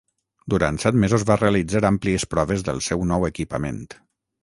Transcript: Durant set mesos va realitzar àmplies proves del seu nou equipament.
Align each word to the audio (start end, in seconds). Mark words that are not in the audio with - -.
Durant 0.53 0.79
set 0.83 0.97
mesos 1.03 1.27
va 1.33 1.37
realitzar 1.43 1.83
àmplies 1.91 2.27
proves 2.35 2.67
del 2.71 2.85
seu 2.91 3.09
nou 3.15 3.33
equipament. 3.33 3.83